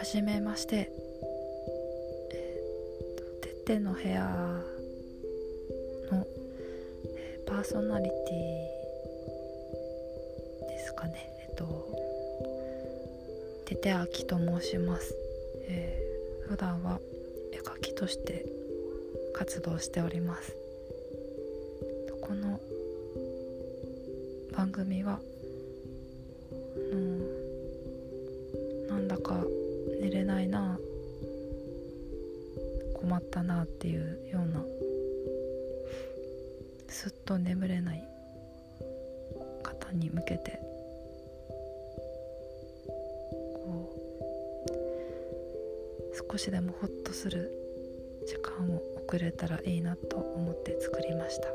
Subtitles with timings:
[0.00, 0.90] はじめまして
[2.32, 4.24] えー、とてっての部屋
[6.10, 6.26] の、
[7.04, 11.30] えー、パーソナリティですかね。
[11.46, 11.66] えっ、ー、と
[13.66, 15.14] ててあきと申します、
[15.68, 16.98] えー、普段は
[17.52, 18.46] 絵描きとして
[19.34, 20.56] 活動しております。
[22.22, 22.58] この
[24.56, 25.20] 番組は
[30.30, 30.78] ないな。
[32.94, 34.64] 困ったなっていうような。
[36.88, 38.04] すっと眠れない
[39.62, 40.60] 方に向けて。
[42.86, 43.92] こ
[46.28, 47.50] う少しでもホッとする
[48.26, 51.48] 時間を送れたらいいなと思って作りました。